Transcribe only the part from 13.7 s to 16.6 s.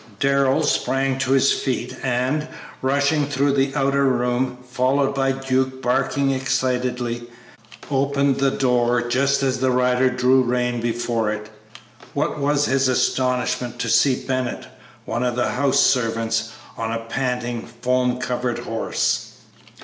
to see Bennett, one of the house servants,